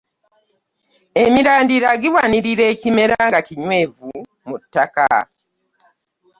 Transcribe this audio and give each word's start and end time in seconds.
Emirandira 1.23 1.89
giwanirira 2.01 2.63
ekimera 2.73 3.15
nga 3.27 3.39
kinywevu 3.47 4.09
mu 4.47 4.55
ttaka. 4.61 5.09